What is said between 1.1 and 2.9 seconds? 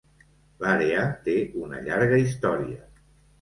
té una llarga història.